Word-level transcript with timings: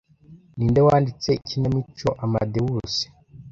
Ninde 0.55 0.79
wanditse 0.87 1.29
ikinamico 1.39 2.09
Amadeus 2.23 2.93